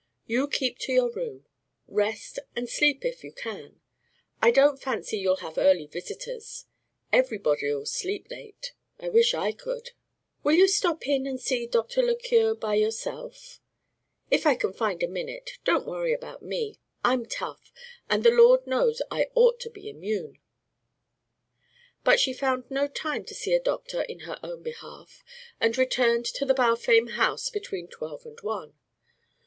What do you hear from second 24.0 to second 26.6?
in her own behalf and returned to the